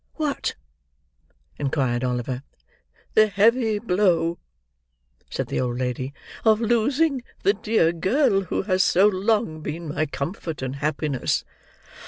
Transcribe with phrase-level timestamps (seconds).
[0.15, 0.55] "What?"
[1.59, 2.41] inquired Oliver.
[3.13, 4.39] "The heavy blow,"
[5.29, 6.11] said the old lady,
[6.43, 11.45] "of losing the dear girl who has so long been my comfort and happiness."